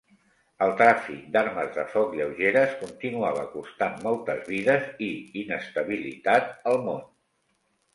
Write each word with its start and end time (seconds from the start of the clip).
El 0.67 0.71
tràfic 0.77 1.27
d'armes 1.35 1.69
de 1.75 1.83
foc 1.91 2.15
lleugeres 2.21 2.75
continuava 2.81 3.45
costant 3.53 4.03
moltes 4.09 4.45
vides 4.51 4.93
i 5.13 5.15
inestabilitat 5.47 6.55
al 6.75 6.85
món. 6.91 7.11